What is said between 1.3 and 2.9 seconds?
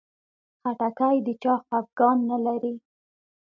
چا خفګان نه لري.